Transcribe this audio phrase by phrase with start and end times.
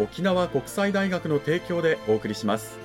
[0.00, 2.78] 沖縄国際大学の提供でお送りします。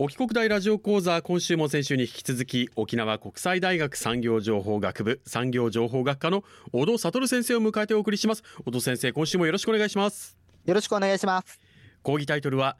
[0.00, 8.44] 沖国大ラジオ講座今週も先週に引き続き沖縄国際大学産業情報学部産業情報学科の小戸悟先生を迎えてお送りします。
[8.64, 10.37] 小戸先生今週もよろしくお願いします。
[10.68, 11.58] よろしくお願いします。
[12.02, 12.76] 講義タイトルは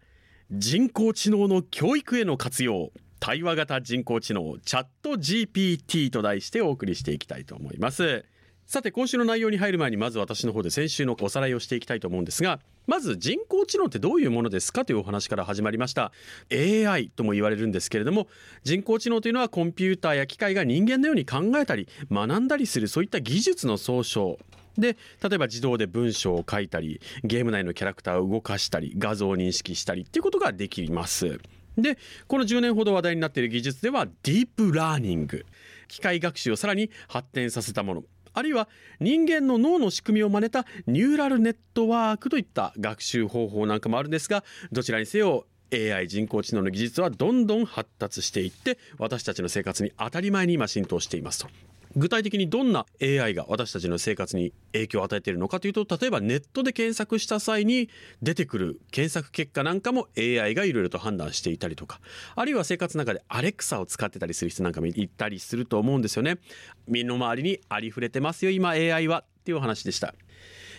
[0.50, 2.92] 人工知能の教育への活用。
[3.18, 8.26] 対話型人工知能チャット GPT と題してお送りしていきたいと思います。
[8.68, 16.12] さて今週の内容に入る前にまず私の方で先週のおさらいをしていきたいと思うんですがまず人工知能ってどういうものですかというお話から始まりました。
[16.52, 18.26] AI とも言われるんですけれども
[18.64, 24.38] 人工知能というのはコンピューターや機械が人間のように考えたり学んだりするそういった技術の総称。
[24.76, 31.40] で例えば自動で文章を書いたりゲーム内のキャラクターを動かしたり画像を認識したりっていうことができます。
[31.78, 31.96] で
[32.26, 35.46] この10年ほど話題になっている技術ではディープラーニング。
[35.88, 38.04] 機械学習をさらに発展させたもの。
[38.32, 38.68] あるいは
[39.00, 51.48] 人間の脳の仕組みを真似たニューラルネットワークといった学習方法なんかもあるんですがどちらにせよ AI 人工知能の技術はどんどん発達していって私たちの生活に当たり前に今浸透していますと。
[51.96, 57.88] 具体的にどんな AI が私たちの生活に影響を与えているのかというと例えばネットで検索した際に
[58.22, 62.00] 出てくる検索結果なんかも AI がいろいろと判断していたりとか
[62.36, 66.38] あるいは生活の中でアレクサを使ってたりする人なんかもいたりすると思うんですよね。
[66.86, 70.14] 身の回りにありふれてますよ今 AI はっていう話でした。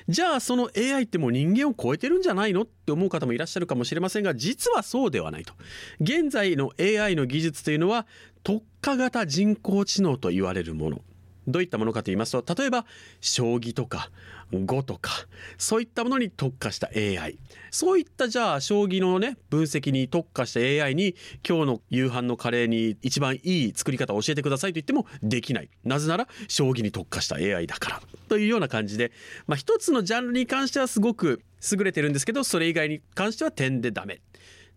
[0.09, 5.53] じゃあその AI ってもう人間を超えてるんじゃないのって思う方もいらっしゃるかもしれませんが実はそうではないと。
[6.01, 8.07] 現在の AI の技術というのは
[8.43, 11.01] 特化型人工知能と言われるもの。
[11.47, 12.85] どういったものかと言いますと例えば
[13.21, 14.11] 将棋とか
[14.51, 15.11] 語とか
[15.57, 17.37] そういったものに特化した AI
[17.71, 21.15] そういったじゃあ将棋のね分析に特化した AI に
[21.47, 25.69] 今日の夕飯のカレーに一番いい作り方を教えてくださいと言ってもできない。
[25.83, 28.01] なぜなら将棋に特化した AI だから。
[28.27, 29.11] というような感じで、
[29.47, 31.41] まあ、一つのジャンルに関してはすごく
[31.71, 34.21] 優れてるんですけどそれ以外に関しては点でダメ。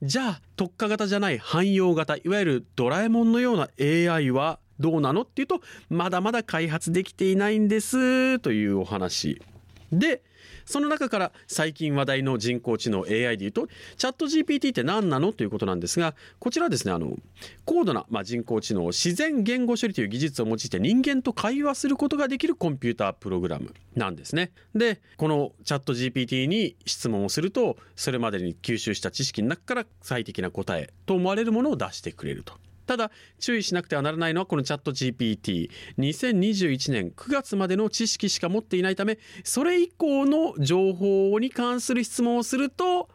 [0.03, 5.23] じゃあ特化型じゃない汎用型いわゆるドラえもんのような AI はどうなの？
[5.23, 9.41] っていうとまだまだ開発できていないんですというお話。
[9.93, 10.23] で
[10.65, 17.17] その中から最近話題の人工知能 AI でいうとチャット GPT って何なのということなんですがこちらはですねあの
[17.65, 24.53] 高度な、まあ、人工知能を自然言語処理という技術を用いて人間と会話することができるコンピュータープログラムなんですね。
[24.75, 32.55] でこのチャット GPT に質問をするとそれまでに吸収した知識の中から最適な答えと思われるものを出してくれると。
[32.87, 43.09] ただ注意しなくてはならないのはこのチャット GPT2021 年9月までの知識しか持っていないためそれ以降の情報に関する質問をすると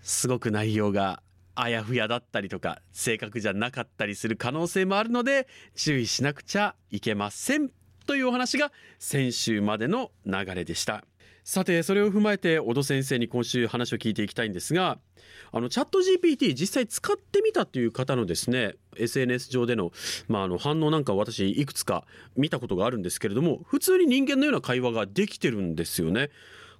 [0.00, 1.22] すごく内容が
[1.54, 7.70] あやふやだったりとか正確じゃなかったりする可能性もあるので注意しなくちゃいけません
[8.06, 11.04] というお話が先週までの流れでした。
[11.44, 14.98] さてそれを踏まえて小戸先生に今週話を聞いていきたいんですが
[15.50, 19.90] あのチャット GPT 実際使ってみたという方のですね SNS 上での,、
[20.28, 22.04] まあ、あの反応なんか私いくつか
[22.36, 26.30] 見たことがあるんですけれども普通に人間のような会話ができてるんですよね。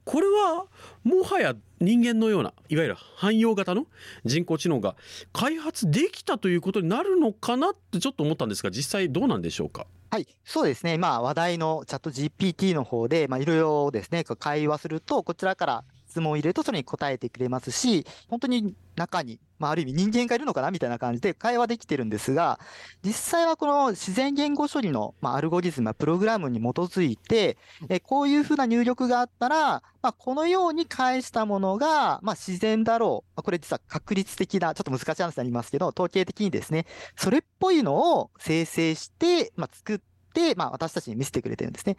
[0.05, 0.67] これは
[1.05, 3.87] もはや人間のようないわゆる汎用型の
[4.25, 4.97] 人工知能が
[5.33, 9.87] 開発できたということになるのかなってちょっと思ったんですが実際どうなんでしょうか？
[10.13, 10.99] はい、そうですね。
[10.99, 22.61] まあ話題のチャット GPT の方で、まあいろいろですね、会話すると、こちらから質問を入れるとそれに答えてくれますし、本当に中に、まあ、ある意味人間がいるのかなみたいな感じで会話できてるんですが、
[23.03, 27.57] 実際はこの自然言語処理の、まあ、アルゴリズムやプログラムに基づいて、
[27.89, 33.33] えこういうふうな入力があったら、まあ、このように返したものが、まあ、自然だろう。
[33.37, 36.85] まこれ実は確率的な、ちょっと難しい話になりますけど、統計的にですね、
[37.17, 40.12] それっぽいのを生成して、ま、作って、
[40.57, 41.97] まあ私たちに見せてくれてるんですね。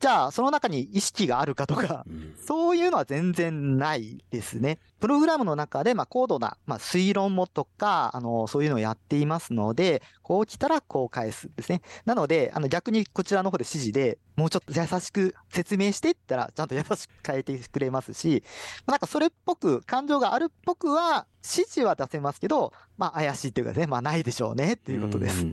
[0.00, 2.04] じゃあ、その中に意識があるかとか、
[2.44, 4.78] そういうのは全然ないですね。
[5.00, 11.82] プログラムの中で、まあ高度な、まあ推論もとか、あの、そういうのをやっていますので、こう来たらこう返すですね。
[12.04, 18.42] なので、あの逆にこちらの方で指示で、もうちょっと優しく説明していったら、ちゃんと優しく変えてくれますし、
[18.86, 25.46] なんかそれっぽく、感情があるっぽくは、指示は出せますけど、まあ怪しいっていうかね、まあないでしょうねっていうことです。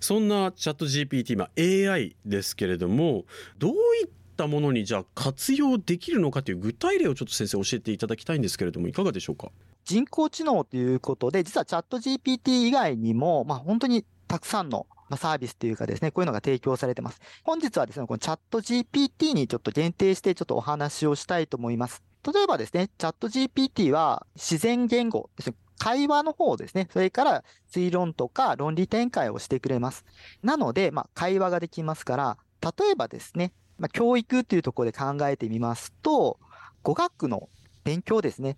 [0.00, 3.24] そんなチャット GPT、まあ、AI ですけれども
[3.58, 3.74] どうい
[4.06, 9.50] ったものにじゃあ活用できるのかという具体例をちょっと先生教えていただきたいんですけれどもいかがでしょうか？
[9.84, 17.20] 人工知能ということで実はチャット GPT 以外にも、まあ、本当にたくさんのまサービスというかですね、こういうのが提供されてます。
[17.44, 22.02] 本日はですね、このチャット GPT にちょっと限定してちょっとお話をしたいと思います。
[22.26, 26.88] 例えばですね、チャット GPT は自然言語ですね、会話の方ですね。
[26.92, 30.04] それから推論とか論理展開をしてくれます。
[30.42, 36.38] なので、まあ、会話ができますから、例えばですね、まあ、教育っていうところで考えてみますと、
[36.82, 37.48] 語学の
[37.84, 38.56] 勉強ですね。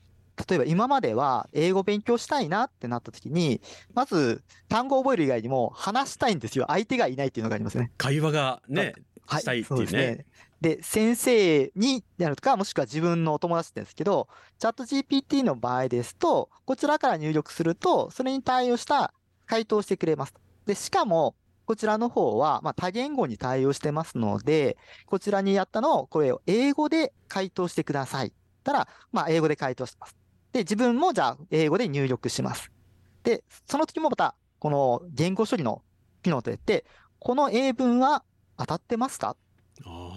[0.49, 3.61] 例えば今までは英語勉強したいなってなった時に、
[3.93, 6.67] まず単語を覚える以外にも話したいんですよ。
[6.69, 7.91] 相手がいないっていうのがありますね。
[7.97, 8.95] 会話がね、
[9.27, 9.81] はい、したいっていうね。
[9.81, 10.27] そうですね。
[10.61, 14.29] で、先生になるとか、もしくは自分のお友達ですけど、
[14.59, 19.15] チャット GPT の場合ですと、こちらから入力すると、それに対応した
[19.47, 20.35] 回答をしてくれます。
[20.67, 24.77] で、しかも、こちらの方は、まあ、多言語に対応してますので、
[25.07, 28.33] こちらにやったのを、これを英語で回答してください。
[28.65, 30.17] たら、まあ、英語で回答します。
[30.53, 32.73] で、自分もじゃあ、英語で入力します。
[33.23, 35.83] で、その時もまた、この言語処理の
[36.23, 36.85] 機能といって、
[37.21, 38.25] この英文は
[38.57, 39.37] 当たってますか？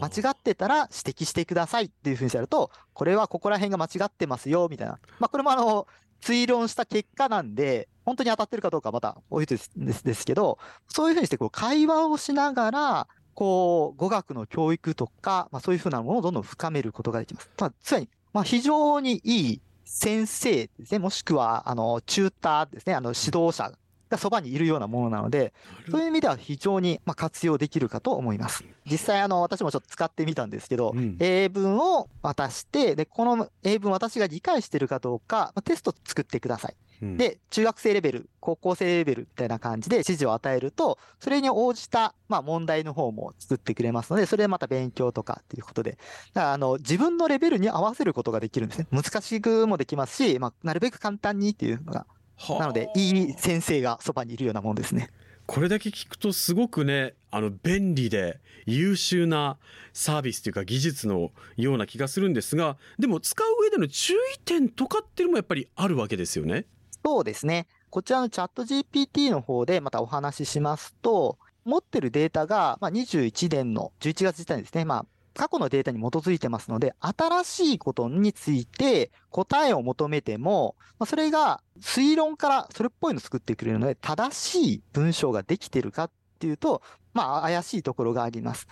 [0.01, 5.00] 間違ってたら指摘してくださいっていうふうにしてやると、これはここら辺が間違ってますよ、みたいな。
[5.19, 5.88] まあ、これもあの、
[6.21, 10.57] 推論した結果なんで、本当に当たってるかどうかまた置いといてですですけど、
[10.88, 17.50] そういうふうにしてこう会話をしながら、こう、語学の教育とか、まあそういうふうなものをどんどん深めることができます。
[17.59, 23.71] まあ、つまり、まあ非常にいい先生ですね、もしくは、あの、チューターですね、あの、指導者
[24.12, 25.54] がそばにいるようなものなので、
[25.90, 28.63] そういう意味では非常にま活用できるかと思います。
[28.86, 36.75] 実際あの、私もちょっと使ってみたんですけど、うん、英文を渡して、で、この英文私が理解してるかどうか、テスト作ってください。
[37.02, 45.98] で、中学生レベル、高校生レベルみたいな感じで指示を与えると、それに応じた、まあ、問題の方も作ってくれますので、それでまた勉強とかっていうことで、
[46.34, 48.88] だからあの、自分のレベルに合わせることができるんですね。
[48.92, 52.06] 難しくもできますし、まあ、なるべく簡単にっていうのが
[52.50, 55.10] なので、いい先生がそばにいるようなもんですね。
[55.52, 59.58] これだけ聞くとすごくねあの便利で優秀な
[59.92, 66.66] サービスというか技術のような気がするんですがでも使う上での注意点とかっていうのもやっぱりあるわけですよね。
[67.04, 67.68] そうですね。
[67.90, 74.86] こちらのチャット GPT の方でまたお話ししますと持ってるデータが、まあ、21年の11月時点ですね。
[74.86, 86.81] まあ過去のデータに基づいてますので、新しいことについて答えを求めても、まあ、それが推論からそれっぽいの作ってくれるので、正しい文章ができてるかっていうと、
[87.13, 88.68] まあ、怪しいところがあります。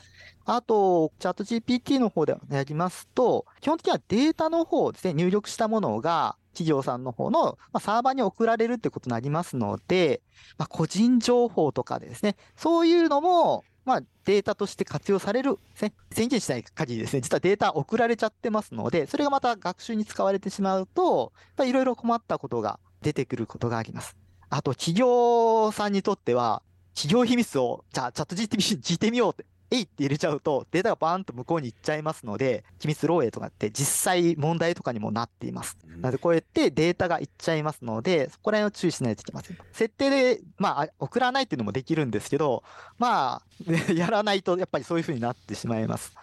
[0.46, 10.22] あと、チャット GPT の方でやりますと、基本的にはデータの方ですね、入力したものが、企業さんの方の、まサーバーに送られるってことになりますので、
[10.58, 15.92] まあ、個人情報とかですね、そういうのも、まあ、データとして活用される、宣
[16.28, 21.34] 言しない限りですね、実はデータ送られちゃってますので、それがまた学習に使われてしまうと、
[21.66, 24.16] いろいろ困ったことが出てくることがあります。
[24.50, 26.62] あと、企業さんにとっては、
[26.94, 35.78] 企業秘密を、じゃあ、チャット GTP に聞いてみようってえいって入れちゃうと、データがバーンと向こうに行っちゃいますので、機密漏洩とかって実際問題とかにもなっています。
[35.86, 39.58] なので、こうやってデータが行っちゃいますので、そこら辺を注意しないといけません。
[39.72, 42.64] 設定で、まあ、送らないっていうのもできるんですけど、
[42.98, 43.44] まあ、
[43.94, 46.14] やらないとやっぱりそういう風になってしまいます。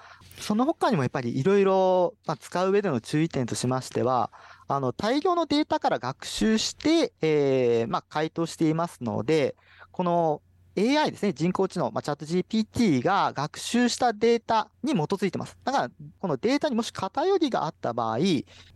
[0.41, 4.31] その他にもやっぱりいろいろ使う上での注意点としましては、
[4.69, 9.55] あの、大量のデータから学習して、えー、まあ、回答していますので、
[9.93, 10.43] この
[10.77, 15.57] AI ですね、人工知能、まあ、チャット GPT が学習したデータに基づいてます。
[15.65, 15.91] だから、
[16.21, 18.19] このデータにもし偏りがあった場合、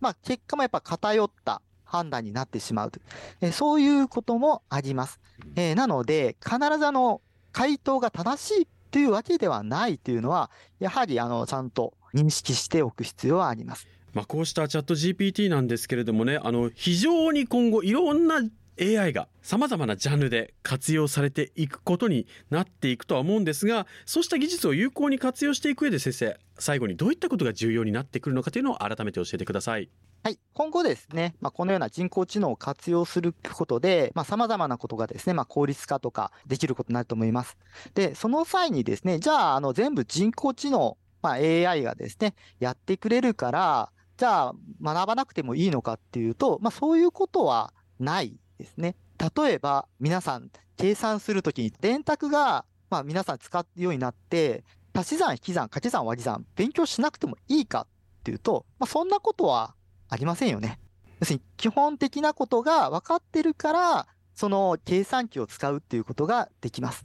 [0.01, 3.01] まあ、結果もやっぱ偏った判断になってしまうと。
[3.41, 5.21] えそういうこともあります。
[5.57, 7.21] えー、なので、必ずあの、
[7.53, 13.87] 回答が正しいというわけではないというのは、やはりあの、ちゃんと認識しておく必要はあります。
[14.13, 18.41] まあ、こうしたチャット GPT なんですけれどもねあの非常に今後いろんな
[18.81, 29.89] AI がさまざまなジャンルで活用されていくことになっていくとは思うんですがそうした技術を有効に活用していく上で先生最後にどういったことが重要になってくるのかというのを改めて教えてください。
[30.23, 30.39] はい。
[30.53, 37.57] 今後ですね、まあ、このような人工知能を活用することで、まあ、様々なことがですね、まあ、効率化とかできることになると思います。
[37.95, 48.95] で、その際にですね、じゃあ、あの、全部人工知能、まあ、AI がですね、やってくれるから、じゃあ、学ばなくてもいいのかっていうと、まあ、そういうことはないですね。
[49.37, 57.87] 例えば、皆さん、計算するときに、電卓が、まあ、皆さん使うようになって、足し算、引き算、掛け算、割り算、勉強しなくてもいいか
[58.21, 59.75] っていうと、まあ、そんなことは
[60.09, 60.79] ありませんよね。
[61.21, 67.05] 要するに、基本的なことが分かってるから、その計算機を使うっていうことができます。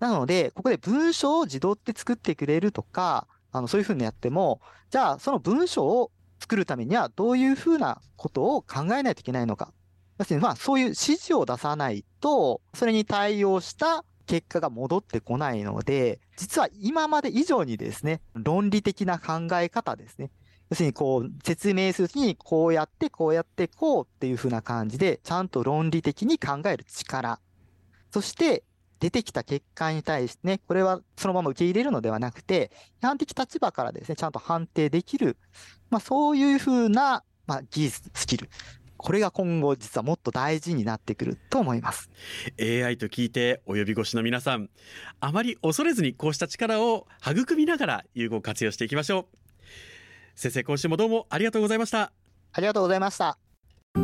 [0.00, 4.60] なので、ここで文章を自動で作ってくれるとか、あの、そういうふうにやっても、
[4.90, 6.10] じゃあ、その文章を
[6.40, 9.72] 作るためにはどういうふうなことを考えないといけないのか。
[10.18, 20.30] 要するに、まあ、そういう指示を出さないと、それに対応した結果が戻ってこないので、実は今まで以上にですね、論理的な考え方ですね。
[20.70, 27.38] 要するにこう説明するときにこうやってこうやってこうっていう風な感じでちゃんと論理的に考える力。
[28.10, 28.64] そして
[28.98, 32.70] 出てきた結果に対してね、これはそのまま受け入れるのではなくて、
[33.02, 35.36] 批判的立場からですね、ちゃんと判定できる。
[35.90, 38.48] まあそういう風な、まあ、技術、スキル。
[39.04, 42.08] これが今後実はもっと大事になってくると思います。
[42.58, 44.70] AI と聞いてお呼び越しの皆さん
[45.20, 49.36] あまり恐れずにこうした力を育みながら有効活用していきましょう。
[50.34, 52.12] 先生今週もどうもありがとうございました。
[52.54, 53.36] ありがとうございました。
[53.94, 53.98] あ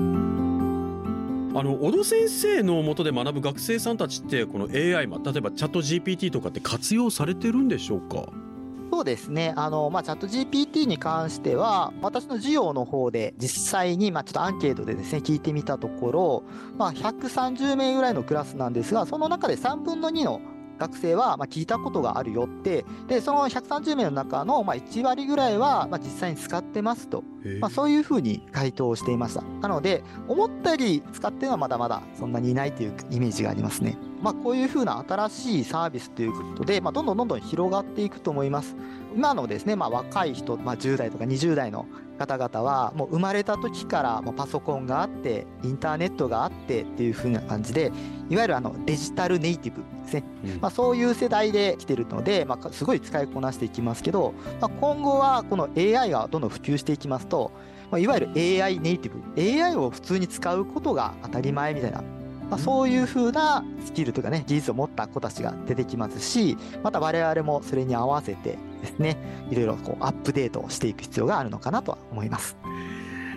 [1.62, 8.50] の小戸先生のもとで学ぶ学生さんたちってこの AI、まあ、例えばチャット GPT とかって活用されてるんでしょうか？
[8.90, 9.54] そうですね。
[9.56, 16.42] あの、まあ、チャット GPT に関しては、私の授業の方で実際に、まあ、ちょっとアンケートでですね、聞いてみたところ、
[16.76, 20.40] まあ、130名ぐらいのクラスなんですが、その中で3分の2の
[20.80, 27.23] 学生はま聞いたことがあるよってでその130名の中のま1割ぐらいはま実際に使ってますと、
[27.61, 29.42] まあ、そういうふうに回答していました。
[29.61, 38.76] なので思ったより使ってるのはまだまだそんなにいないというイメージがありますねまあ、こういうふうな新しいサービスということで、まあ、どんどんどんどん広がっていくと思います。
[39.14, 41.86] 今のですね、まあ、若い人、まあ、10代とか20代の
[42.18, 47.92] 方々は、もう生まれた時からもうパソコンがあって、インターネットがあってっていうふうな感じで、
[48.28, 57.52] いわゆるあのデジタルネイティブですね、うん、まあ、そういう世代で来てるので、まあ、すごい使いこなしていきますけど、まあ、今後はこの AI がどんどん普及していきますと、
[57.90, 62.04] まあ、いわゆる AI ネイティブ、AI を普通に使うことが当たり前みたいな
[62.50, 69.16] まあ、そういう風なスキルとかね、技術を持った子たちが出てきますし、また我々もそれに合わせてですね、
[69.50, 72.57] いろいろこうアップデートをしていく必要があるのかなとは思います。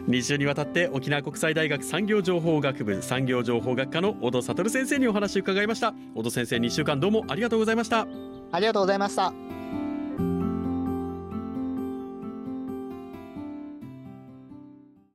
[0.07, 5.93] 2週にわたって沖縄国際大学産業情報学部産業情報学科の小戸悟先生にお話を伺いました。
[6.15, 8.07] 小戸先生2週間どうもありがとうございました。
[8.53, 9.33] ありがとうございました